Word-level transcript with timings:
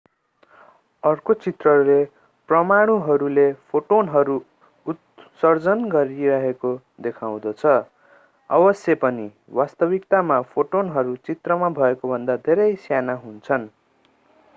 अर्को 1.03 1.33
चित्रले 1.41 1.97
परमाणुहरूले 2.49 3.43
फोटोनहरू 3.73 4.37
उत्सर्जन 4.85 5.85
गरिरहेको 5.91 6.71
देखाउँदछ 7.01 7.65
अवश्य 8.49 8.95
पनि 9.05 9.29
वास्तविकतामा 9.61 10.41
फोटोनहरू 10.55 11.15
चित्रमा 11.25 11.69
भएकोभन्दा 11.77 12.39
धेरै 12.45 12.71
साना 12.83 13.21
हुन्छन् 13.23 13.73